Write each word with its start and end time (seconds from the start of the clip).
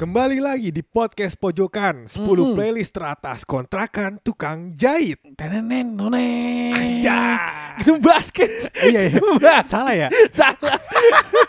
Kembali 0.00 0.40
lagi 0.40 0.72
di 0.72 0.80
podcast 0.80 1.36
pojokan 1.36 2.08
10 2.08 2.24
playlist 2.56 2.96
teratas 2.96 3.44
kontrakan 3.44 4.16
tukang 4.24 4.72
jahit. 4.72 5.20
Tenenen 5.36 5.92
none. 5.92 6.72
Anjay. 6.72 7.84
Itu 7.84 8.00
basket. 8.00 8.48
Iya, 8.80 9.12
iya. 9.12 9.20
Basket. 9.20 9.68
Salah 9.68 9.92
ya? 9.92 10.08
Salah. 10.32 10.80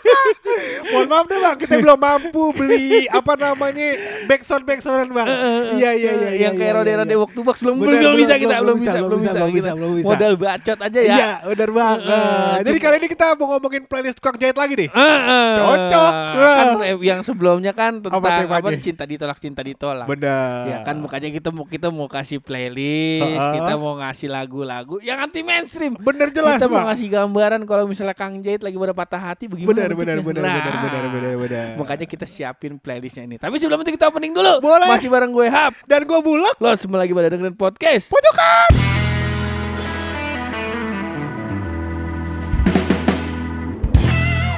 Mohon 0.92 1.06
maaf 1.08 1.26
deh 1.32 1.38
bang, 1.40 1.56
kita 1.64 1.74
belum 1.80 1.96
mampu 1.96 2.44
beli 2.52 3.08
apa 3.08 3.32
namanya 3.40 3.88
backsound 4.28 4.68
backsoundan 4.68 5.08
bang. 5.16 5.28
Iya 5.80 5.90
iya 5.96 6.12
iya. 6.12 6.30
Yang 6.48 6.54
iya, 6.60 6.76
kayak 6.76 6.84
iya, 6.84 7.04
iya. 7.08 7.16
waktu 7.16 7.40
box 7.40 7.56
belum 7.64 7.74
belum 7.80 8.16
bisa 8.20 8.34
kita 8.36 8.60
belum 8.60 8.76
belum 8.76 8.78
bisa, 8.84 8.98
belum 9.00 9.20
bisa, 9.56 9.70
belum 9.72 9.92
bisa. 9.96 10.06
Modal 10.12 10.32
bacot 10.36 10.78
aja 10.84 11.00
ya. 11.00 11.14
Iya, 11.16 11.30
benar 11.56 11.70
banget. 11.72 12.00
Eh, 12.04 12.56
Jadi 12.68 12.78
kali 12.84 12.96
ini 13.00 13.08
kita 13.08 13.24
mau 13.40 13.56
ngomongin 13.56 13.82
playlist 13.88 14.20
tukang 14.20 14.36
jahit 14.36 14.60
lagi 14.60 14.76
nih. 14.76 14.88
Cocok. 15.56 16.12
Kan 16.36 16.66
eh, 16.84 16.96
yang 17.00 17.24
sebelumnya 17.24 17.72
kan 17.72 18.04
tentang 18.04 18.41
Apa 18.46 18.56
apa, 18.62 18.68
cinta 18.78 19.04
ditolak 19.04 19.38
cinta 19.38 19.60
ditolak. 19.62 20.06
Benar. 20.06 20.64
Ya 20.68 20.78
kan 20.82 20.96
makanya 20.98 21.28
kita 21.30 21.48
mau 21.50 21.64
kita 21.66 21.88
mau 21.92 22.06
kasih 22.10 22.38
playlist, 22.42 23.24
Heeh. 23.24 23.52
kita 23.60 23.72
mau 23.78 23.94
ngasih 23.98 24.28
lagu-lagu 24.30 24.98
yang 25.02 25.18
anti 25.22 25.40
mainstream. 25.44 25.94
Bener 25.98 26.30
jelas 26.30 26.58
kita 26.58 26.66
mau 26.70 26.86
ngasih 26.88 27.08
gambaran 27.08 27.62
kalau 27.64 27.84
misalnya 27.86 28.16
Kang 28.16 28.40
Jahit 28.40 28.62
lagi 28.62 28.76
pada 28.76 28.94
patah 28.94 29.22
hati 29.22 29.46
bagaimana 29.46 29.70
Benar 29.72 29.90
benar 29.94 30.16
benar 30.20 30.42
Nah, 30.42 30.54
benar 30.58 30.74
benar 30.82 31.02
benar 31.12 31.34
benar. 31.38 31.68
Makanya 31.78 32.06
kita 32.08 32.26
siapin 32.26 32.76
playlistnya 32.76 33.24
ini. 33.24 33.36
Tapi 33.38 33.56
sebelum 33.56 33.80
itu 33.82 33.94
kita 33.94 34.10
opening 34.10 34.34
dulu. 34.34 34.58
Boleh. 34.60 34.88
Masih 34.90 35.08
bareng 35.08 35.30
gue 35.30 35.46
Hap. 35.48 35.72
Dan 35.86 36.04
gue 36.04 36.20
bulak 36.20 36.56
Lo 36.58 36.74
semua 36.74 37.02
lagi 37.02 37.12
pada 37.14 37.28
dengerin 37.32 37.56
podcast. 37.56 38.08
pojokan. 38.08 38.91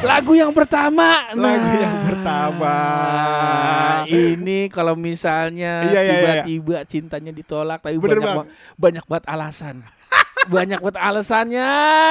Lagu 0.05 0.33
yang 0.33 0.53
pertama. 0.53 1.33
Lagu 1.33 1.65
Nah, 1.65 1.81
yang 1.81 1.99
pertama. 2.05 2.77
Ini 4.05 4.69
kalau 4.69 4.95
misalnya 4.95 5.83
Iya, 5.83 5.91
iya, 5.91 6.03
iya. 6.03 6.12
tiba-tiba 6.45 6.77
cintanya 6.84 7.33
ditolak 7.33 7.81
tapi 7.81 7.97
Bener, 7.97 8.20
banyak 8.20 8.28
Bang. 8.28 8.37
ba- 8.45 8.51
banyak 8.77 9.05
banget 9.05 9.25
alasan. 9.27 9.77
Banyak 10.48 10.81
banget 10.81 10.97
alasannya 11.00 11.69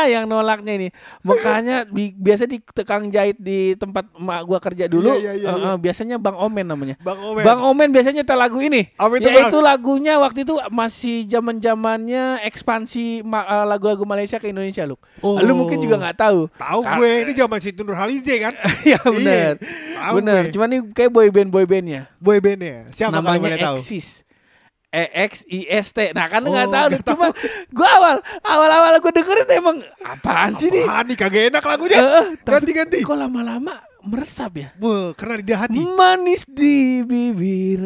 yang 0.10 0.26
nolaknya 0.28 0.74
ini. 0.76 0.88
Makanya 1.24 1.88
di, 1.88 2.14
biasa 2.14 2.44
di 2.50 2.60
tukang 2.62 3.10
jahit 3.10 3.38
di 3.40 3.74
tempat 3.80 4.08
emak 4.16 4.42
gua 4.44 4.60
kerja 4.60 4.86
dulu. 4.90 5.14
Iya, 5.18 5.34
iya, 5.34 5.34
iya, 5.40 5.52
iya. 5.56 5.70
eh, 5.74 5.78
biasanya 5.80 6.16
Bang 6.18 6.38
Omen 6.38 6.66
namanya. 6.68 6.96
Bang 7.00 7.20
Omen. 7.22 7.44
Bang 7.44 7.60
Omen 7.64 7.90
biasanya 7.94 8.24
nyetel 8.24 8.40
lagu 8.40 8.60
ini. 8.60 8.90
Apa 8.96 9.14
itu, 9.20 9.30
Yaitu 9.30 9.60
Bang? 9.60 9.68
lagunya 9.68 10.14
waktu 10.20 10.46
itu 10.46 10.56
masih 10.70 11.28
zaman 11.30 11.58
zamannya 11.60 12.42
ekspansi 12.44 13.24
ma- 13.24 13.46
eh, 13.46 13.66
lagu-lagu 13.68 14.04
Malaysia 14.04 14.38
ke 14.38 14.50
Indonesia 14.52 14.84
lu. 14.84 14.96
Oh. 15.24 15.40
Lu 15.40 15.54
mungkin 15.56 15.80
juga 15.80 16.00
nggak 16.00 16.18
tahu. 16.18 16.40
Tahu 16.56 16.80
gue 17.00 17.12
ini 17.28 17.32
zaman 17.38 17.60
Situ 17.62 17.82
Nurhalize 17.82 18.36
kan? 18.40 18.54
ya 18.92 19.00
benar. 19.04 19.60
tahu 19.98 20.14
benar. 20.20 20.44
Cuman 20.52 20.68
ini 20.72 20.82
kayak 20.92 21.12
boy 21.12 21.28
band 21.30 21.50
boy 21.50 21.66
bandnya. 21.66 22.10
Boy 22.20 22.38
bandnya. 22.44 22.88
Siapa 22.92 23.14
Namanya 23.14 23.58
tahu? 23.60 23.78
Exis. 23.80 24.22
E 24.22 24.33
X 25.10 25.42
I 25.50 25.66
S 25.68 25.90
T. 25.90 26.14
Nah 26.14 26.30
kan 26.30 26.46
nggak 26.46 26.70
Oh, 26.70 26.74
tahu. 26.74 26.88
nggak 26.94 27.02
Cuma 27.02 27.28
gua 27.74 27.90
awal 27.98 28.16
awal 28.46 28.70
awal 28.70 28.94
gua 29.02 29.10
dengerin 29.10 29.50
emang 29.50 29.78
apaan 30.06 30.54
sih 30.54 30.70
nih? 30.70 30.86
Apaan 30.86 31.06
nih 31.10 31.18
kagak 31.18 31.44
enak 31.50 31.64
lagunya. 31.66 31.98
Tapi 32.38 32.54
Ganti-ganti. 32.54 33.00
Kok 33.02 33.18
lama-lama 33.18 33.82
meresap 34.06 34.54
ya? 34.54 34.70
Wah, 34.78 35.18
karena 35.18 35.42
di 35.42 35.54
hati. 35.56 35.80
Manis 35.82 36.46
di 36.46 37.02
bibir 37.02 37.82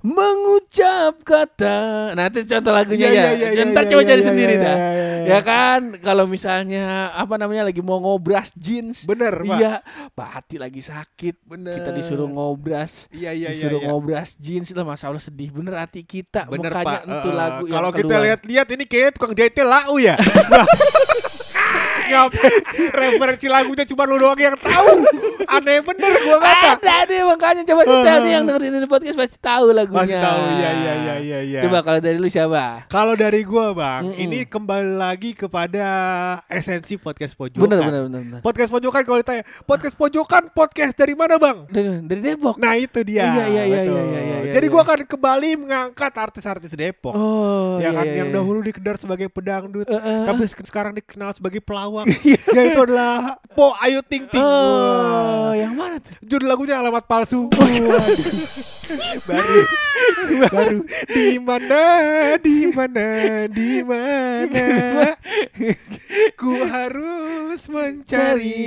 mengucap 0.00 1.20
kata. 1.22 2.12
Nah 2.14 2.28
itu 2.28 2.46
contoh 2.46 2.72
lagunya 2.72 3.08
Iya, 3.08 3.12
ya. 3.12 3.28
iya, 3.32 3.48
iya, 3.56 3.62
Ntar 3.66 3.84
iya, 3.84 3.90
coba 3.92 4.02
iya, 4.02 4.08
cari 4.14 4.22
sendiri 4.22 4.54
dah. 4.56 4.76
Ya 5.26 5.38
kan 5.42 5.80
kalau 5.98 6.30
misalnya 6.30 7.10
apa 7.10 7.34
namanya 7.34 7.66
lagi 7.66 7.82
mau 7.82 7.98
ngobras 7.98 8.54
jeans. 8.54 9.02
Bener, 9.02 9.34
Pak. 9.42 9.58
Iya, 9.58 9.72
Pak 10.14 10.28
Hati 10.30 10.56
lagi 10.56 10.78
sakit. 10.78 11.42
Bener. 11.42 11.74
Kita 11.82 11.90
disuruh 11.90 12.30
ngobras. 12.30 13.10
Iya, 13.10 13.34
iya, 13.34 13.50
iya. 13.50 13.58
disuruh 13.58 13.80
iya. 13.82 13.88
ngobras 13.90 14.38
jeans 14.38 14.70
lah 14.70 14.86
Masya 14.86 15.06
Allah 15.10 15.22
sedih 15.22 15.50
bener 15.50 15.74
hati 15.76 16.04
kita 16.04 16.46
Bener, 16.46 16.70
makanya 16.70 16.86
Pak. 16.86 17.00
itu 17.08 17.28
Eh, 17.28 17.34
lagu 17.34 17.64
Kalau 17.66 17.90
kita 17.90 18.14
lihat-lihat 18.22 18.66
ini 18.76 18.84
kayaknya 18.84 19.10
tukang 19.16 19.32
jahitnya 19.34 19.64
lau 19.66 19.96
ya. 19.98 20.14
Ngapain 22.06 22.54
referensi 22.92 23.46
lagunya 23.46 23.84
cuma 23.84 24.02
lu 24.04 24.16
doang 24.16 24.36
yang 24.36 24.56
tahu. 24.56 24.88
Aneh 25.48 25.78
bener 25.80 26.12
gua 26.20 26.38
kata. 26.38 26.70
ada 26.74 26.96
nih 27.04 27.22
makanya 27.22 27.62
coba 27.64 27.80
nih 27.82 27.94
Eh. 27.96 28.32
yang 28.32 28.44
dengerin 28.48 28.72
ini 28.74 28.86
podcast 28.86 29.14
pasti 29.14 29.38
tahu 29.38 29.70
lagunya 29.70 30.02
Masih 30.02 30.18
tahu. 30.18 30.40
Iya, 30.52 30.70
iya, 30.72 30.92
iya, 30.96 31.14
iya, 31.16 31.38
iya. 31.40 31.60
coba 31.62 31.78
kalau 31.80 32.00
dari 32.00 32.16
lu 32.16 32.26
siapa 32.26 32.82
Kalau 32.86 33.14
dari 33.14 33.40
gua, 33.40 33.70
Bang, 33.70 34.10
Mm-mm. 34.10 34.18
ini 34.20 34.42
kembali 34.42 34.92
lagi 34.92 35.30
kepada 35.32 35.86
esensi 36.46 36.96
podcast 36.96 37.32
pojokan. 37.32 37.62
bener 37.62 37.78
bener 37.80 38.00
bener, 38.04 38.20
bener. 38.22 38.40
Podcast 38.40 38.68
pojokan 38.68 39.02
kalau 39.02 39.18
ditanya, 39.18 39.44
podcast 39.62 39.94
pojokan 39.94 40.50
podcast 40.50 40.92
dari 40.94 41.14
mana, 41.14 41.36
Bang? 41.36 41.66
Dari, 41.68 42.02
dari 42.02 42.20
Depok 42.24 42.56
Nah, 42.56 42.74
itu 42.74 43.00
dia. 43.02 43.22
Iya, 43.24 43.44
iya, 43.46 43.62
iya, 43.64 43.80
iya, 43.82 44.02
iya, 44.02 44.20
iya, 44.20 44.52
Jadi 44.52 44.66
iya. 44.66 44.72
gua 44.72 44.82
akan 44.82 45.00
kembali 45.04 45.48
mengangkat 45.56 46.12
artis-artis 46.12 46.72
Depok. 46.72 47.14
oh 47.14 47.78
ya 47.78 47.86
iya, 47.86 47.90
kan 47.92 48.04
iya, 48.04 48.14
yang 48.16 48.28
iya. 48.28 48.34
dahulu 48.34 48.58
dikedar 48.60 48.96
sebagai 48.96 49.28
pedangdut, 49.28 49.86
Eh, 49.86 49.94
eh. 49.94 50.24
tapi 50.24 50.42
sek- 50.44 50.64
sekarang 50.64 50.92
dikenal 50.92 51.30
sebagai 51.32 51.60
pelawak. 51.60 51.95
Yaitu 52.52 52.80
adalah 52.82 53.40
Po 53.52 53.72
Ayu 53.78 54.02
Ting 54.02 54.28
Ting. 54.28 54.36
oh 54.38 55.48
Wah. 55.48 55.56
yang 55.56 55.72
mana 55.72 55.96
tuh? 55.96 56.12
Judul 56.20 56.44
lagunya 56.44 56.76
alamat 56.76 57.06
palsu. 57.06 57.48
Baru. 59.24 59.60
Baru. 60.46 60.78
Di 61.08 61.40
mana? 61.40 61.82
Di 62.36 62.56
mana? 62.68 63.06
Di 63.48 63.70
mana? 63.80 64.66
Ku 66.34 66.52
harus 66.62 67.64
mencari 67.66 68.60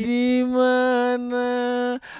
di 0.00 0.26
mana? 0.44 1.48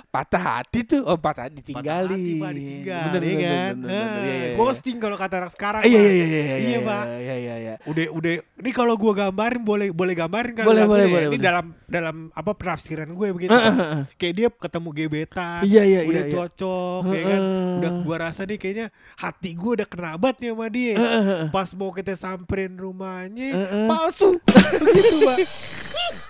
Patah 0.08 0.42
hati 0.62 0.80
tuh. 0.82 1.02
Oh 1.04 1.18
patah 1.18 1.46
hati 1.46 1.60
Patah 1.60 2.06
hati, 2.06 2.14
ditinggal, 2.16 3.04
bener, 3.12 3.20
ya 3.20 3.34
bener, 3.34 3.44
kan? 3.44 3.74
bener, 3.74 3.74
bener, 3.74 3.90
Ah, 3.94 4.16
iya, 4.16 4.34
iya, 4.34 4.34
iya. 4.34 4.56
ghosting 4.56 4.96
kalau 4.96 5.16
kata 5.16 5.34
anak 5.36 5.52
sekarang 5.52 5.82
iya 5.84 6.00
iya 6.00 6.12
iya 6.14 6.24
iya 6.24 6.56
Iya, 6.56 6.78
Pak. 6.80 7.04
iya 7.18 7.34
iya 7.36 7.54
iya. 7.58 7.74
Udah 7.84 8.04
udah. 8.10 8.32
Ini 8.62 8.70
kalau 8.70 8.94
gua 8.94 9.12
gambarin 9.14 9.60
boleh 9.60 9.88
boleh 9.90 10.14
gambarin 10.14 10.53
kan 10.54 10.64
Boleh, 10.64 10.84
boleh, 10.84 11.04
ya? 11.04 11.10
boleh, 11.10 11.24
ini 11.24 11.30
boleh. 11.32 11.42
dalam 11.42 11.66
dalam 11.84 12.16
apa 12.30 12.50
penafsiran 12.52 13.06
gue 13.06 13.28
begitu 13.30 13.50
Pak. 13.50 13.64
eh, 13.64 13.74
eh. 13.76 14.02
kayak 14.14 14.34
dia 14.34 14.48
ketemu 14.50 14.88
gebetan 14.92 15.60
Iya, 15.62 15.82
iya, 15.82 16.00
udah 16.02 16.14
iya, 16.16 16.22
iya. 16.22 16.32
cocok 16.32 17.02
ya 17.08 17.22
kan 17.24 17.40
udah 17.74 17.90
gua 18.00 18.16
rasa 18.22 18.40
nih 18.42 18.56
kayaknya 18.56 18.86
hati 19.14 19.50
gua 19.52 19.72
udah 19.74 19.86
kenabat 19.86 20.34
nih 20.36 20.50
sama 20.50 20.66
dia 20.68 20.94
Eh, 20.94 21.00
eh, 21.00 21.24
eh. 21.36 21.46
pas 21.48 21.68
mau 21.72 21.90
kita 21.90 22.14
samperin 22.14 22.74
rumahnya 22.74 23.48
Eh, 23.48 23.58
eh. 23.60 23.86
palsu 23.86 24.38
gitu 24.96 25.16
pak 25.22 25.38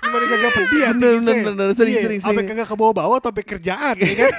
gimana 0.01 0.25
kagak 0.27 0.53
pedih 0.55 0.83
hati 0.83 0.97
Bener, 0.97 1.13
bener, 1.17 1.35
ya? 1.35 1.45
bener. 1.45 1.67
Sering, 1.73 1.95
Iya, 1.95 2.03
sering, 2.03 2.21
sampai 2.21 2.43
kagak 2.45 2.67
ke 2.67 2.75
bawah-bawah 2.75 3.19
tapi 3.19 3.41
kerjaan 3.43 3.97
ya 3.97 4.15
kan 4.19 4.33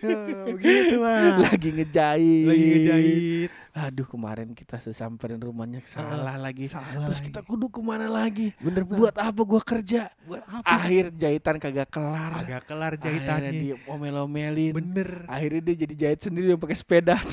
begitu 0.54 0.94
pak 0.98 1.20
lagi 1.42 1.68
ngejahit 1.72 2.46
lagi 2.46 2.64
ngejahit 2.66 3.50
aduh 3.76 4.08
kemarin 4.08 4.56
kita 4.56 4.80
sesamperin 4.80 5.36
rumahnya 5.36 5.84
salah 5.84 6.40
lagi. 6.40 6.64
Salah 6.64 7.12
terus 7.12 7.20
lagi. 7.20 7.28
kita 7.28 7.40
kudu 7.44 7.68
ke 7.68 7.80
mana 7.84 8.08
lagi? 8.08 8.56
Bener 8.56 8.88
Bang. 8.88 8.96
buat 8.96 9.16
apa 9.20 9.40
gua 9.44 9.60
kerja? 9.60 10.08
Buat 10.24 10.48
apa? 10.48 10.64
Akhir 10.64 11.12
jahitan 11.12 11.60
kagak 11.60 11.92
kelar. 11.92 12.40
Agak 12.40 12.64
kelar 12.64 12.96
akhirnya 12.96 13.12
jahitannya. 13.12 13.52
dia 13.52 13.76
omel-omelin. 13.84 14.72
Bener. 14.72 15.28
Akhirnya 15.28 15.60
dia 15.60 15.76
jadi 15.84 15.94
jahit 15.94 16.20
sendiri 16.24 16.56
dia 16.56 16.58
pakai 16.58 16.76
sepeda 16.80 17.20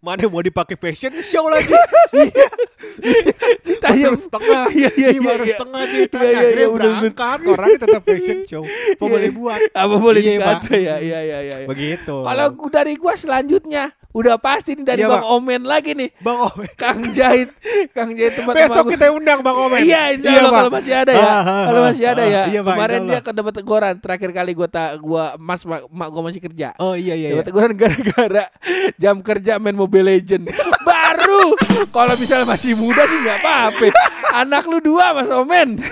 mana 0.00 0.24
mau 0.26 0.40
dipakai 0.40 0.74
fashion? 0.74 1.12
Show 1.20 1.44
lagi. 1.46 1.70
Tanya- 3.80 4.10
baru 4.10 4.18
setengah. 4.18 4.64
Iya, 4.70 4.90
iya, 4.92 5.08
iya, 5.10 5.20
baru 5.20 5.44
iya. 5.44 5.52
setengah 5.54 5.82
kita 5.86 6.18
Iya, 6.18 6.30
iya, 6.30 6.40
iya, 6.42 6.66
bener. 6.66 6.72
berangkat. 6.72 7.38
Orangnya 7.46 7.78
tetap 7.78 8.02
fashion 8.04 8.38
show. 8.44 8.64
Apa 8.96 8.96
Iya. 8.98 9.12
boleh 9.12 9.30
buat? 9.30 9.60
Apa 9.72 9.94
boleh 9.96 10.20
Iya, 10.20 10.32
ya 10.32 10.96
iya 10.98 11.18
iya 11.20 11.20
iya 11.20 11.56
iya. 11.64 11.66
begitu. 11.68 12.16
Kalau 12.20 12.46
dari 12.68 12.94
gua 12.96 13.14
selanjutnya 13.14 13.92
udah 14.10 14.36
pasti 14.36 14.74
nih 14.74 14.82
dari 14.84 15.00
Iya, 15.00 15.08
Bang 15.08 15.22
Bang. 15.22 15.34
Omen 15.38 15.62
lagi 15.62 15.94
nih 15.94 16.10
bang 16.18 16.38
Omen 16.42 16.70
Kang 16.74 17.00
Jahit 17.10 17.50
Kang 17.90 18.10
Jahit 18.10 18.34
tempat 18.34 18.54
besok 18.56 18.90
kita 18.90 19.06
undang 19.10 19.38
bang 19.38 19.54
Omen 19.54 19.80
Iya, 19.80 20.02
insya 20.12 20.28
Allah 20.30 20.42
Bang. 20.42 20.54
kalau 20.58 20.72
masih 20.72 20.94
ada 20.96 21.12
ya. 21.12 21.22
Ah, 21.22 21.38
ah, 21.40 21.64
kalau 21.64 21.80
ah, 21.80 21.86
masih 21.88 22.04
ada 22.06 22.22
ya. 22.24 22.42
iya, 22.46 22.60
Bang, 22.60 22.74
Kemarin 22.74 23.00
dia 23.06 23.20
ke 23.20 23.30
dapat 23.30 23.52
teguran. 23.54 23.94
Terakhir 23.96 24.30
kali 24.32 24.50
gua 24.50 24.66
tak 24.66 24.98
gua 24.98 25.24
Mas 25.36 25.62
mak, 25.62 25.86
mak 25.86 26.08
gua 26.10 26.22
masih 26.26 26.40
kerja. 26.40 26.74
oh 26.76 26.98
iya 26.98 27.14
iya, 27.14 27.28
Dapat 27.30 27.38
iya. 27.38 27.48
teguran 27.48 27.72
gara-gara 27.78 28.44
jam 28.96 29.16
kerja 29.22 29.52
main 29.56 29.74
Mobile 29.74 30.06
Legend. 30.10 30.50
Baru 30.82 31.54
kalau 31.88 32.18
misalnya 32.18 32.46
masih 32.46 32.74
muda 32.74 33.06
sih 33.06 33.14
nggak 33.16 33.38
apa-apa. 33.38 33.86
Anak 34.32 34.64
lu 34.64 34.80
dua 34.80 35.12
Mas 35.12 35.28
Omen. 35.28 35.76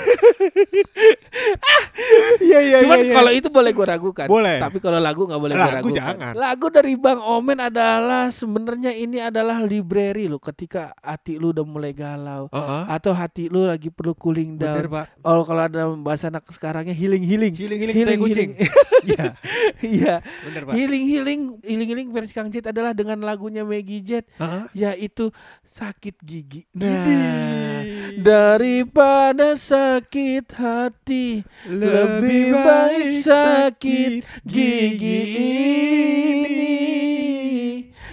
iya 2.41 2.59
iya 2.61 2.77
Cuman 2.83 2.97
iya, 2.99 3.05
iya. 3.05 3.15
kalau 3.15 3.31
itu 3.31 3.49
boleh 3.49 3.71
gua 3.71 3.87
ragukan. 3.91 4.27
Boleh. 4.27 4.57
Tapi 4.59 4.77
kalau 4.79 4.97
lagu 4.97 5.25
nggak 5.25 5.41
boleh 5.41 5.55
gua 5.55 5.71
ragukan. 5.75 5.97
jangan. 5.97 6.33
Lagu 6.35 6.67
dari 6.69 6.93
Bang 6.95 7.19
Omen 7.19 7.59
adalah 7.61 8.31
sebenarnya 8.31 8.91
ini 8.93 9.19
adalah 9.19 9.61
library 9.61 10.27
lo 10.27 10.39
ketika 10.39 10.91
hati 10.99 11.37
lu 11.37 11.51
udah 11.51 11.63
mulai 11.63 11.91
galau 11.91 12.47
Heeh. 12.49 12.83
atau 12.89 13.11
hati 13.13 13.47
lu 13.47 13.63
lagi 13.63 13.89
perlu 13.89 14.13
cooling 14.15 14.55
down. 14.55 14.75
bener 14.79 14.89
pak 14.89 15.05
Oh 15.21 15.43
kalau 15.43 15.63
ada 15.63 15.81
bahasa 15.95 16.29
anak 16.29 16.45
sekarangnya 16.49 16.93
healing 16.93 17.21
healing. 17.21 17.53
healing 17.53 17.79
healing 17.83 18.07
tai 18.07 18.17
kucing 18.17 18.51
iya 19.09 19.25
Iya. 19.79 20.15
bener 20.45 20.61
pak 20.65 20.73
Healing 20.75 21.03
healing 21.05 21.41
healing 21.61 21.89
healing 21.89 22.09
versi 22.11 22.33
Kang 22.33 22.49
Jet 22.49 22.67
adalah 22.67 22.93
dengan 22.93 23.21
lagunya 23.21 23.63
Maggie 23.63 24.01
Jet 24.01 24.25
Heeh. 24.37 24.63
yaitu 24.77 25.29
sakit 25.69 26.17
gigi. 26.21 26.65
Nah, 26.73 26.89
Idih. 26.89 27.78
Daripada 28.17 29.53
sakit 29.53 30.49
hati 30.57 31.45
Lebih 31.69 32.57
baik 32.57 33.13
sakit 33.21 34.25
gigi 34.49 35.21
ini. 35.37 36.79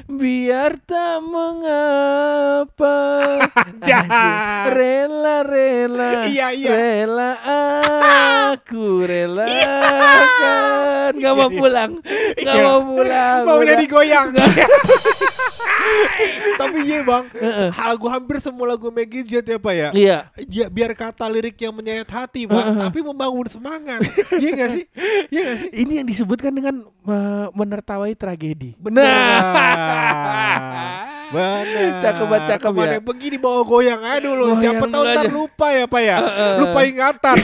Biar 0.06 0.78
tak 0.86 1.24
mengapa. 1.24 2.98
Jahat. 3.88 4.70
Rela-rela 4.72 6.30
Iya, 6.30 6.54
iya. 6.54 6.70
Rela 6.72 7.32
aku 8.56 9.02
relakan 9.04 10.46
Gak 11.16 11.34
mau 11.34 11.50
pulang. 11.50 11.92
Gak 12.38 12.54
Iya. 12.54 12.64
mau 12.64 12.80
pulang. 12.84 13.44
Maunya 13.46 13.74
Udah. 13.74 13.82
digoyang. 13.82 14.30
Tapi 16.62 16.78
iya 16.88 17.00
bang, 17.04 17.26
lagu 17.76 18.08
hampir 18.08 18.38
semua 18.40 18.74
lagu 18.74 18.88
Maggie 18.90 19.26
Jet 19.28 19.46
ya 19.46 19.58
pak 19.60 19.74
ya. 19.76 19.90
Iya 19.92 20.18
Ya, 20.48 20.66
biar 20.72 20.92
kata 20.96 21.28
lirik 21.28 21.60
yang 21.60 21.76
menyayat 21.76 22.08
hati 22.08 22.48
pak, 22.48 22.66
tapi 22.88 23.00
membangun 23.04 23.48
semangat. 23.48 24.02
Iya 24.36 24.50
gak 24.56 24.70
sih? 24.72 24.84
Iya 25.32 25.42
gak 25.52 25.58
sih? 25.62 25.70
Ini 25.84 25.92
yang 26.04 26.08
disebutkan 26.08 26.52
dengan 26.56 26.86
uh, 27.08 27.48
menertawai 27.52 28.12
tragedi. 28.16 28.76
Benar. 28.80 29.04
Benar. 31.34 32.06
Cakep 32.06 32.26
banget, 32.30 32.44
cakep 32.54 32.72
ya. 32.76 33.00
begini 33.02 33.38
bawa 33.42 33.62
goyang 33.66 34.02
aja 34.02 34.20
dulu. 34.22 34.46
Siapa 34.62 34.86
tahu 34.86 35.04
ntar 35.10 35.26
lupa 35.34 35.68
ya 35.74 35.86
pak 35.90 36.02
ya. 36.02 36.18
Heeh. 36.22 36.54
Lupa 36.62 36.80
ingatan. 36.86 37.36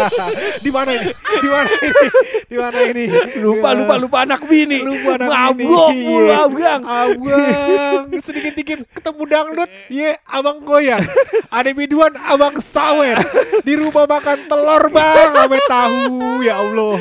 Di 0.64 0.70
mana 0.72 0.90
ini? 0.96 1.08
Di 1.14 1.48
mana 1.48 1.70
ini? 1.72 2.04
Di 2.48 2.56
mana 2.56 2.78
ini? 2.88 3.04
lupa 3.38 3.68
lupa 3.76 3.94
lupa 4.00 4.16
anak 4.24 4.40
bini. 4.48 4.80
Lupa 4.80 5.20
anak 5.20 5.56
bini. 5.56 5.68
mulu 5.68 6.28
Iya. 6.28 6.36
abang. 6.48 6.82
Abang 6.84 8.04
sedikit-dikit 8.28 8.84
ketemu 8.92 9.22
dangdut, 9.28 9.70
iya 9.88 10.16
abang 10.28 10.64
goyang. 10.64 11.04
Ada 11.48 11.70
biduan 11.72 12.12
abang 12.16 12.56
sawer. 12.60 13.20
Di 13.64 13.72
rumah 13.76 14.04
makan 14.08 14.48
telur 14.48 14.88
bang, 14.92 15.32
ame 15.44 15.58
tahu 15.68 16.40
ya 16.44 16.60
Allah. 16.60 16.96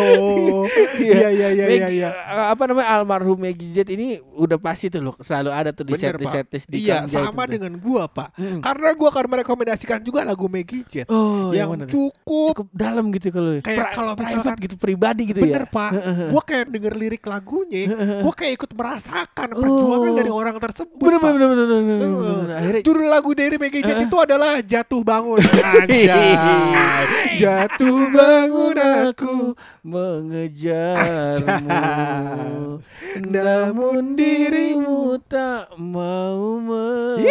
Iya 1.00 1.28
iya 1.32 1.48
iya 1.52 1.66
iya. 1.68 1.88
Iya. 1.88 2.10
uh, 2.12 2.48
Apa 2.52 2.68
namanya 2.68 2.88
almarhum 3.00 3.38
Maggie 3.40 3.72
Jet 3.72 3.90
ini 3.92 4.20
udah 4.36 4.60
pasti 4.60 4.92
tuh 4.92 5.02
loh 5.04 5.16
selalu 5.20 5.50
ada 5.52 5.70
tuh 5.72 5.86
di 5.88 5.94
Bener, 5.96 6.16
set 6.16 6.17
Pak. 6.20 6.66
di 6.66 6.78
Iya 6.82 7.06
sama 7.06 7.44
itu. 7.44 7.52
dengan 7.54 7.74
gua 7.78 8.08
pak. 8.08 8.34
Mm. 8.34 8.60
Karena 8.60 8.90
gua 8.94 9.10
akan 9.10 9.26
merekomendasikan 9.30 10.00
juga 10.02 10.24
lagu 10.24 10.48
Maggie 10.48 10.82
Jet 10.84 11.08
Oh, 11.08 11.52
yang 11.52 11.70
yang 11.76 11.86
cukup 11.86 12.56
Cukup 12.58 12.68
dalam 12.72 13.12
gitu 13.12 13.30
kalau 13.30 13.60
Kayak 13.60 13.78
Pri- 13.84 13.94
kalau 13.94 14.14
private 14.14 14.32
misalkan- 14.40 14.64
gitu 14.64 14.76
pribadi 14.78 15.22
gitu 15.28 15.40
Bener 15.40 15.66
ya. 15.66 15.70
pak, 15.70 15.92
gua 16.28 16.42
kayak 16.42 16.66
denger 16.68 16.94
lirik 16.94 17.24
lagunya, 17.24 17.84
gua 18.22 18.34
kayak 18.34 18.54
ikut 18.56 18.72
merasakan 18.72 19.48
perjuangan 19.54 20.10
Oh. 20.10 20.16
dari 20.16 20.32
orang 20.32 20.56
tersebut. 20.58 20.98
Bener 20.98 21.20
Pak. 21.20 21.30
bener 21.30 21.48
bener 21.48 21.66
bener, 21.68 21.84
bener, 21.84 22.10
bener. 22.10 22.50
Akhirnya 22.56 22.82
Judul 22.82 23.08
lagu 23.08 23.32
dari 23.32 23.56
Maggie 23.58 23.84
Jet 23.84 24.00
itu 24.00 24.18
adalah 24.18 24.62
Jatuh 24.62 25.02
Bangun. 25.04 25.40
Jatuh 27.40 28.00
bangun 28.10 28.78
aku. 28.78 29.54
mengejarmu 29.88 31.64
Namun 33.24 34.16
dirimu 34.16 35.16
tak 35.24 35.72
mau 35.80 36.07
Mengerti 36.08 37.26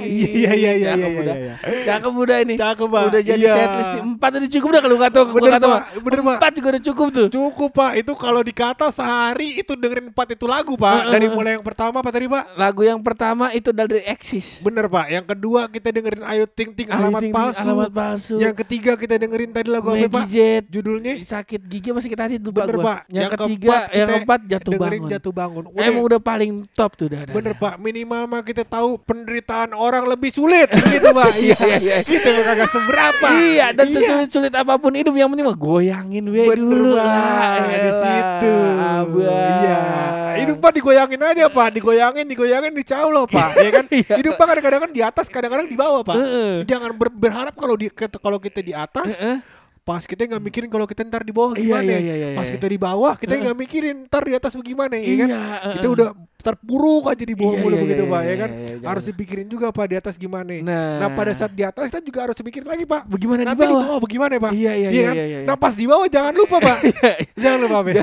Iya 0.00 0.52
iya 0.52 0.72
iya 0.74 0.90
Cakep 0.90 1.00
iya 1.06 1.20
udah. 1.20 1.36
iya. 1.36 1.54
Cakep 1.84 2.12
udah 2.14 2.36
ini 2.40 2.54
Cakep, 2.56 2.88
Pak. 2.88 3.02
Udah 3.06 3.20
jadi 3.20 3.36
Iya. 3.38 3.54
setlist. 3.54 3.92
Empat 4.00 4.30
udah 4.34 4.50
cukup 4.50 4.68
dah 4.70 4.80
kalau 4.80 4.96
kata 4.98 5.18
gua 5.22 5.34
Bener, 5.36 5.52
kata 5.52 5.66
Pak. 5.66 5.82
Bener, 6.00 6.20
Pak. 6.20 6.36
Empat 6.40 6.52
juga 6.52 6.68
udah 6.70 6.82
cukup 6.82 7.08
tuh 7.10 7.26
Cukup 7.30 7.70
pak, 7.70 7.92
itu 7.94 8.12
kalau 8.14 8.40
dikata 8.40 8.86
sehari 8.88 9.48
itu 9.56 9.72
dengerin 9.74 10.06
empat 10.10 10.26
itu 10.30 10.44
lagu 10.44 10.74
pak. 10.74 10.94
Heeh, 10.96 11.12
Dari 11.12 11.26
heeh. 11.26 11.34
mulai 11.34 11.50
yang 11.54 11.64
pertama 11.64 11.96
apa 11.96 12.10
tadi 12.10 12.26
pak? 12.26 12.44
Lagu 12.54 12.80
yang 12.82 13.00
pertama 13.00 13.44
itu 13.50 13.70
dari 13.70 14.00
Exis 14.02 14.58
Bener 14.60 14.88
pak. 14.88 15.06
Yang 15.08 15.26
kedua 15.28 15.60
kita 15.68 15.88
dengerin 15.90 16.22
Ayu 16.24 16.44
Ting 16.46 16.70
Ting 16.72 16.88
alamat 16.88 17.20
Ting 17.20 17.28
Ting, 17.28 17.34
palsu. 17.36 17.60
Alamat 17.60 17.90
palsu 17.90 18.34
Yang 18.36 18.54
ketiga 18.58 18.92
kita 18.96 19.14
dengerin 19.16 19.50
tadi 19.50 19.68
lagu 19.68 19.86
apa 19.86 20.06
pak? 20.10 20.24
Jet 20.26 20.64
Judulnya 20.66 21.12
sakit 21.20 21.60
gigi 21.62 21.90
masih 21.92 22.08
kita 22.08 22.22
hati 22.24 22.36
lupa 22.40 22.64
Bener 22.64 22.76
gua. 22.76 22.84
pak. 22.86 22.98
Yang, 23.10 23.30
ketiga, 23.36 23.76
yang 23.90 24.08
keempat 24.10 24.40
jatuh 24.48 24.72
dengerin 24.72 25.00
bangun. 25.00 25.12
jatuh 25.12 25.32
bangun. 25.32 25.64
Udah, 25.70 25.84
Emang 25.84 26.02
udah 26.02 26.20
paling 26.20 26.50
top 26.72 26.92
tuh 26.96 27.08
dah. 27.08 27.22
dah, 27.22 27.34
Bener 27.50 27.66
pak, 27.66 27.82
minimal 27.82 28.22
mah 28.30 28.46
kita 28.46 28.62
tahu 28.62 28.94
penderitaan 29.02 29.74
orang 29.74 30.06
lebih 30.06 30.30
sulit 30.30 30.70
gitu 30.94 31.10
pak. 31.10 31.34
Iya, 31.34 31.58
iya, 31.58 31.76
iya. 31.82 31.96
Kita 31.98 32.30
mah 32.30 32.44
kagak 32.46 32.70
seberapa. 32.70 33.26
Iya, 33.34 33.66
dan 33.74 33.86
sesulit-sulit 33.90 34.54
apa 34.54 34.78
pun 34.78 34.94
hidup 34.94 35.10
yang 35.12 35.26
penting 35.26 35.50
mah 35.50 35.58
goyangin 35.58 36.30
we 36.30 36.46
Bener 36.46 36.62
dulu 36.62 36.94
Pak, 36.94 37.02
lah. 37.02 37.58
di 37.66 37.74
Elah, 37.74 37.98
situ. 37.98 38.54
Iya. 39.18 39.80
Hidup 40.40 40.56
pak 40.56 40.72
digoyangin 40.72 41.20
aja 41.20 41.44
pak, 41.50 41.68
digoyangin, 41.74 42.24
digoyangin, 42.24 42.70
dicau 42.70 43.10
loh 43.10 43.26
pak, 43.26 43.50
ya 43.66 43.70
kan? 43.74 43.84
Iya. 43.90 44.14
Hidup 44.14 44.38
pak 44.38 44.46
kadang-kadang 44.46 44.80
kan 44.86 44.90
di 44.94 45.02
atas, 45.02 45.26
kadang-kadang 45.26 45.66
di 45.66 45.74
bawah 45.74 46.06
pak. 46.06 46.16
Jangan 46.64 46.94
ber- 46.94 47.10
berharap 47.12 47.58
kalau 47.58 47.74
di 47.74 47.90
kalau 48.14 48.38
kita 48.38 48.62
di 48.62 48.70
atas, 48.70 49.10
pas 49.80 50.06
kita 50.06 50.22
nggak 50.22 50.42
mikirin 50.44 50.68
kalau 50.70 50.86
kita 50.86 51.02
ntar 51.02 51.26
di 51.26 51.34
bawah 51.34 51.56
Iya, 51.58 51.82
gimana. 51.82 51.90
iya, 51.90 51.98
iya, 51.98 52.14
iya, 52.14 52.28
pas 52.38 52.46
iya. 52.46 52.54
kita 52.54 52.66
di 52.68 52.78
bawah, 52.78 53.12
kita 53.18 53.32
nggak 53.34 53.58
mikirin 53.58 53.96
ntar 54.06 54.22
di 54.22 54.32
atas 54.38 54.52
bagaimana, 54.54 54.94
ya 54.94 55.14
kan? 55.18 55.28
Iya, 55.28 55.40
Kita 55.74 55.82
heeh. 55.82 55.96
udah 55.98 56.08
terpuruk 56.40 57.04
aja 57.06 57.20
di 57.20 57.32
bawah 57.32 57.52
Iya, 57.52 57.60
mulu 57.60 57.72
iya, 57.72 57.82
begitu 57.82 58.02
iya, 58.02 58.10
pak, 58.10 58.20
iya, 58.20 58.26
ya 58.26 58.36
kan? 58.36 58.50
iya, 58.50 58.64
iya, 58.72 58.86
Harus 58.86 59.04
dipikirin 59.04 59.46
juga 59.46 59.66
pak 59.68 59.86
di 59.86 59.96
atas 59.96 60.14
gimana. 60.14 60.52
Nah. 60.58 60.98
Nah 60.98 61.08
pada 61.10 61.32
saat 61.32 61.50
di 61.50 61.62
atas 61.62 61.84
kita 61.86 62.00
juga 62.00 62.18
harus 62.22 62.36
mikirin 62.38 62.66
lagi 62.66 62.84
pak. 62.84 63.02
bagaimana 63.06 63.40
di 63.40 63.46
Nanti 63.46 63.60
di 63.60 63.68
bawah? 63.68 63.84
bawah 63.86 64.00
bagaimana 64.00 64.32
pak? 64.36 64.50
Iya, 64.52 64.72
iya, 64.74 64.88
Iya 64.88 64.90
iya, 64.90 65.02
kan? 65.02 65.14
iya, 65.14 65.24
iya. 65.26 65.38
Nah 65.42 65.56
pas 65.56 65.72
di 65.72 65.84
bawah 65.84 66.06
jangan 66.06 66.32
lupa 66.32 66.56
pak. 66.58 66.78
jangan 67.42 67.58
lupa 67.60 67.76
pak. 67.82 67.94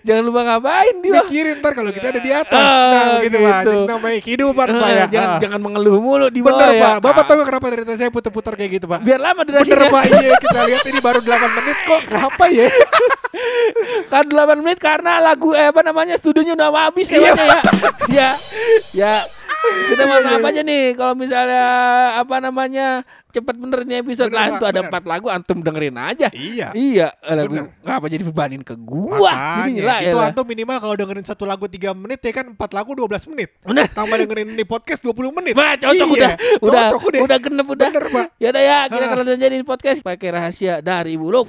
jangan, 0.00 0.22
lupa 0.28 0.40
ngapain 0.42 0.94
di 0.96 1.08
bawah. 1.08 1.18
Mikirin 1.22 1.56
ntar 1.58 1.72
kalau 1.72 1.90
kita 1.90 2.06
ada 2.08 2.20
di 2.20 2.30
atas. 2.30 2.60
Ah, 2.60 2.90
nah 2.90 3.04
gitu, 3.20 3.36
pak. 3.38 3.52
gitu. 3.60 3.70
Jadi 3.70 3.84
namanya 3.86 4.18
kehidupan 4.20 4.66
pak 4.68 4.80
Heeh, 4.80 4.96
ya. 4.96 5.06
jangan 5.08 5.28
Ah. 5.30 5.38
jangan 5.38 5.60
mengeluh 5.60 5.98
mulu 5.98 6.26
di 6.28 6.40
bawah 6.40 6.56
Bener 6.56 6.70
ya. 6.70 6.82
pak. 6.82 6.94
Bapak 7.02 7.18
Ah, 7.20 7.28
tahu 7.28 7.40
kenapa 7.44 7.66
dari 7.68 7.82
tadi 7.84 7.98
saya 7.98 8.10
putar-putar 8.10 8.52
kayak 8.54 8.70
gitu 8.72 8.86
pak? 8.86 9.00
biar 9.00 9.18
lama 9.18 9.42
Bener 9.42 9.60
durasinya. 9.60 9.90
pak. 9.90 10.02
Iya 10.10 10.30
kita 10.38 10.58
lihat 10.66 10.84
ini 10.86 11.00
baru 11.00 11.18
8 11.20 11.56
menit 11.56 11.78
kok. 11.84 12.00
Kenapa 12.04 12.44
ya? 12.48 12.66
Kan 14.06 14.24
8 14.26 14.60
menit 14.60 14.78
karena 14.78 15.18
lagu 15.18 15.52
eh, 15.52 15.68
apa 15.68 15.80
namanya 15.80 16.14
studionya 16.14 16.54
udah 16.54 16.70
habis 16.88 17.08
ya 17.08 17.18
Iya. 17.18 17.32
Bang, 17.32 17.46
ya. 17.46 17.60
ya. 18.10 18.30
Ya. 18.92 19.14
Kita 19.60 20.02
mau 20.04 20.16
Iya, 20.16 20.30
apa 20.34 20.48
iya. 20.48 20.52
aja 20.56 20.62
nih 20.64 20.84
kalau 20.96 21.14
misalnya 21.14 21.64
apa 22.16 22.36
namanya 22.40 22.86
cepet 23.30 23.54
bener 23.54 23.86
nih 23.86 24.00
episode 24.00 24.26
Bener, 24.26 24.40
lain 24.40 24.50
Pak, 24.50 24.58
tuh 24.58 24.66
ada 24.66 24.80
empat 24.82 25.02
lagu 25.04 25.26
antum 25.28 25.58
dengerin 25.60 25.94
aja. 25.94 26.32
Iya. 26.32 26.72
Iya, 26.72 27.12
eh, 27.14 27.34
lagu 27.36 27.52
Bener. 27.54 27.68
ngapa 27.78 28.06
jadi 28.08 28.24
bebanin 28.24 28.62
ke 28.64 28.74
gua? 28.74 29.30
Ini 29.68 29.84
lah 29.84 30.00
Makanya, 30.00 30.10
itu 30.10 30.16
ya. 30.18 30.26
antum 30.32 30.46
minimal 30.48 30.76
kalau 30.80 30.94
dengerin 30.96 31.22
satu 31.22 31.44
lagu 31.44 31.68
3 31.68 31.92
menit 31.92 32.18
ya 32.18 32.32
kan 32.32 32.46
4 32.50 32.72
lagu 32.72 32.90
12 32.90 33.30
menit. 33.30 33.52
Bener. 33.60 33.86
Tambah 33.86 34.16
dengerin 34.18 34.48
ini 34.50 34.64
podcast 34.64 34.98
20 34.98 35.30
menit. 35.30 35.54
Wah, 35.54 35.76
cocok 35.76 35.94
Iya, 35.94 36.04
udah. 36.08 36.32
Udah 36.58 36.82
cocok 36.88 37.02
udah. 37.06 37.20
udah 37.22 37.38
genep 37.38 37.66
udah. 37.68 37.86
Bener, 37.86 38.04
Pak. 38.08 38.26
Ya 38.40 38.48
udah 38.50 38.62
ya, 38.64 38.78
kita 38.88 39.04
kalau 39.06 39.22
jadi 39.28 39.56
podcast 39.62 39.98
pakai 40.00 40.28
rahasia 40.32 40.74
dari 40.80 41.14
Buluk. 41.14 41.46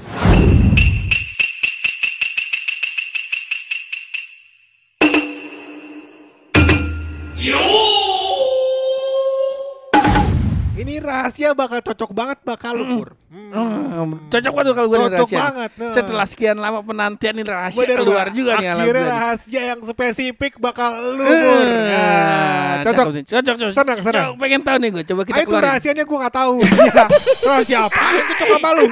Ini 10.72 10.98
rahasia 10.98 11.52
bakal 11.52 11.78
cocok 11.80 12.10
banget 12.10 12.38
bakal 12.42 12.74
lu 12.76 12.86
Pur. 12.96 13.10
Hmm. 13.28 13.50
Hmm, 13.52 14.12
cocok 14.28 14.52
banget 14.52 14.74
kalau 14.74 14.88
gue 14.88 14.98
Cocok 15.00 15.12
rahasia. 15.28 15.40
banget, 15.42 15.72
nah. 15.76 15.92
Setelah 15.92 16.26
sekian 16.26 16.56
lama 16.56 16.80
penantian 16.82 17.34
ini 17.34 17.44
rahasia 17.44 17.80
Bener, 17.80 17.98
keluar 17.98 18.26
Pak. 18.26 18.34
juga 18.34 18.52
nih 18.58 18.68
Akhirnya 18.72 19.06
rahasia 19.08 19.62
yang 19.68 19.80
spesifik 19.84 20.54
bakal 20.58 20.90
lu 21.12 21.22
Pur. 21.22 21.68
Ya, 21.68 22.02
Ah, 22.02 22.74
cocok. 22.84 23.08
nih. 23.12 23.24
cocok, 23.26 23.56
cocok. 23.56 23.74
Senang, 23.74 23.98
senang. 24.00 24.26
Cocok, 24.28 24.36
pengen 24.38 24.62
tahu 24.62 24.78
nih 24.78 24.90
gue. 24.92 25.04
Coba 25.06 25.22
kita 25.24 25.36
Ah, 25.36 25.44
itu 25.44 25.56
rahasianya 25.56 26.04
gue 26.04 26.18
gak 26.20 26.36
tahu. 26.36 26.56
Iya. 26.82 27.06
Rahasia 27.44 27.78
apa? 27.84 28.02
Cocok 28.24 28.48
sama 28.50 28.70
lu. 28.72 28.86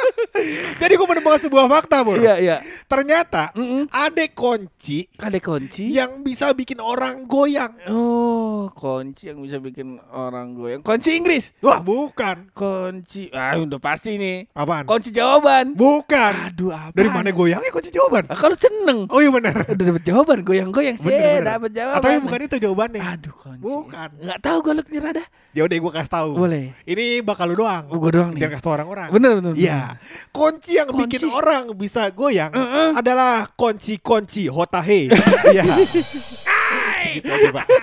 Jadi 0.82 0.92
gue 0.92 1.06
menemukan 1.06 1.40
sebuah 1.40 1.64
fakta, 1.66 1.96
Bur. 2.02 2.16
Iya, 2.18 2.34
iya. 2.38 2.56
Ternyata 2.86 3.50
Mm-mm. 3.52 3.90
ada 3.90 4.24
kunci 4.30 5.10
Ada 5.18 5.42
kunci. 5.42 5.90
yang 5.90 6.22
bisa 6.22 6.54
bikin 6.54 6.78
orang 6.78 7.26
goyang. 7.26 7.74
Oh, 7.90 8.70
kunci 8.70 9.26
yang 9.26 9.42
bisa 9.42 9.58
bikin 9.58 9.98
orang 10.08 10.54
goyang. 10.54 10.80
Kunci 10.80 11.18
Inggris. 11.18 11.50
Wah, 11.58 11.82
bukan. 11.82 12.46
Kunci. 12.54 13.26
Ah, 13.34 13.58
udah 13.58 13.82
pasti 13.82 14.14
nih. 14.14 14.46
Apaan? 14.54 14.86
Kunci 14.86 15.10
jawaban. 15.10 15.74
Bukan. 15.74 16.32
Aduh, 16.46 16.70
apa? 16.70 16.94
Dari 16.94 17.10
mana 17.10 17.30
goyangnya 17.30 17.74
kunci 17.74 17.90
jawaban? 17.90 18.30
Ah, 18.30 18.38
kalau 18.38 18.54
seneng. 18.54 19.10
Oh 19.10 19.18
iya 19.18 19.34
benar. 19.34 19.66
Udah 19.66 19.84
dapet 19.90 20.04
jawaban, 20.06 20.38
goyang-goyang 20.46 20.94
sih. 20.96 21.10
Dapat 21.42 21.74
jawaban. 21.74 22.02
Tapi 22.06 22.16
bukan 22.22 22.40
itu 22.46 22.56
jawabannya. 22.62 23.02
Aduh, 23.02 23.34
kunci. 23.34 23.62
Bukan. 23.66 24.08
Enggak 24.22 24.38
tahu 24.40 24.56
gue 24.62 24.72
lu 24.78 24.82
nyerah 24.94 25.12
dah. 25.18 25.26
Ya 25.58 25.62
udah 25.66 25.74
gue 25.74 25.92
kasih 25.92 26.12
tahu. 26.12 26.30
Boleh. 26.38 26.64
Ini 26.86 27.04
bakal 27.26 27.50
lu 27.50 27.58
doang. 27.58 27.90
Oh, 27.90 27.98
gue 27.98 28.14
doang 28.14 28.30
nih. 28.30 28.46
Jangan 28.46 28.52
kasih 28.54 28.62
tahu 28.62 28.72
orang-orang. 28.78 29.08
Bener, 29.10 29.30
bener. 29.42 29.52
Iya. 29.58 29.98
Kunci 30.30 30.78
yang 30.78 30.86
Kunci. 30.94 31.18
bikin 31.18 31.34
orang 31.34 31.74
bisa 31.74 32.06
goyang 32.14 32.54
Heeh. 32.76 32.92
adalah 32.92 33.48
kunci-kunci 33.56 34.52
hotahe. 34.52 35.08
Iya. 35.56 35.64
Segitu 37.00 37.30
aja, 37.30 37.50
Pak. 37.54 37.66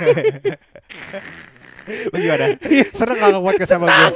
Bagaimana? 2.14 2.46
Seneng 3.00 3.18
kalau 3.20 3.40
buat 3.42 3.58
sama 3.66 3.86
gue? 3.90 4.10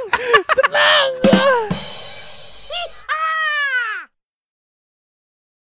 Senang 0.54 1.08
gua. 1.24 1.67